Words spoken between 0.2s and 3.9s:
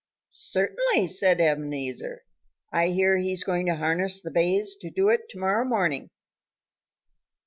"Certainly!" said Ebenezer. "I hear he's going to